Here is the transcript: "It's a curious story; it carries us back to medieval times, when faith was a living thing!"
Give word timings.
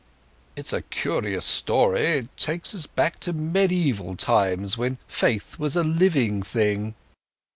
"It's 0.55 0.73
a 0.73 0.81
curious 0.81 1.45
story; 1.45 1.99
it 2.07 2.35
carries 2.35 2.73
us 2.73 2.87
back 2.87 3.19
to 3.19 3.33
medieval 3.33 4.15
times, 4.15 4.75
when 4.75 4.97
faith 5.07 5.59
was 5.59 5.75
a 5.75 5.83
living 5.83 6.41
thing!" 6.41 6.95